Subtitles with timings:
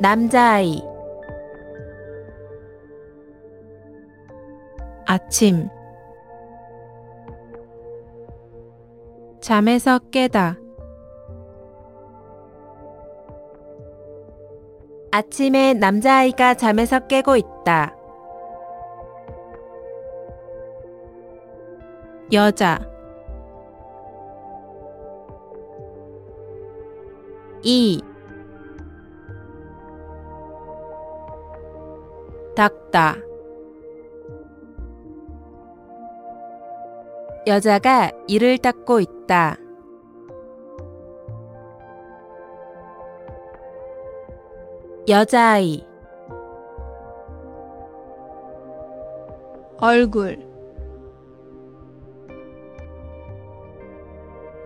[0.00, 0.82] 남자아이.
[5.06, 5.68] 아침.
[9.40, 10.58] 잠에서 깨다.
[15.12, 17.94] 아침에 남자아이가 잠에서 깨고 있다.
[22.32, 22.80] 여자.
[27.62, 28.02] 이
[32.54, 33.16] 닦다
[37.46, 39.58] 여자가 이를 닦고 있다.
[45.06, 45.86] 여자아이
[49.76, 50.38] 얼굴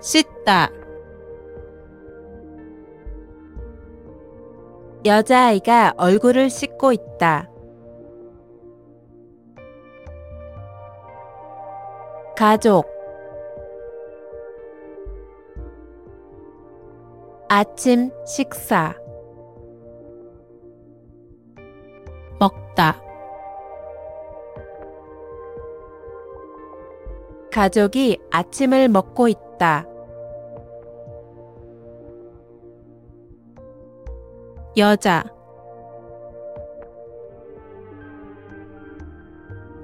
[0.00, 0.70] 씻다
[5.04, 7.51] 여자아이가 얼굴을 씻고 있다.
[12.36, 12.86] 가족.
[17.48, 18.94] 아침 식사.
[22.40, 23.00] 먹다.
[27.52, 29.86] 가족이 아침을 먹고 있다.
[34.78, 35.22] 여자.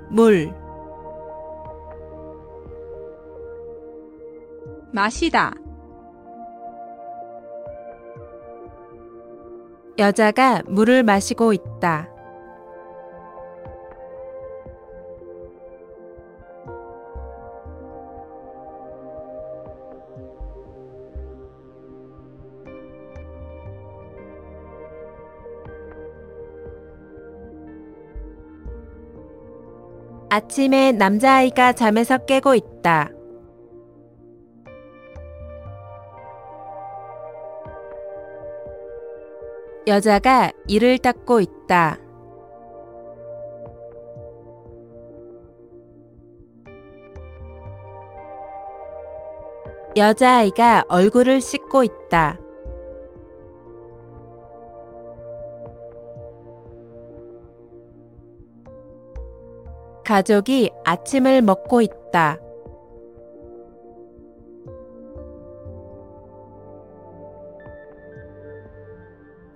[0.08, 0.50] 물
[4.92, 5.53] 마시다,
[9.98, 12.08] 여자가 물을 마시고 있다.
[30.30, 33.17] 아침에 남자아이가 잠에서 깨고 있다.
[39.88, 41.98] 여자가 이를 닦고 있다.
[49.96, 52.38] 여자아이가 얼굴을 씻고 있다.
[60.05, 62.38] 가족이 아침을 먹고 있다.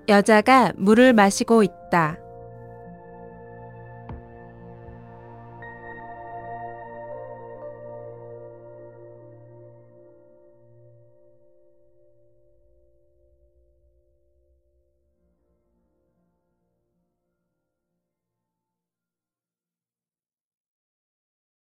[0.08, 2.21] 여자가 물을 마시고 있다.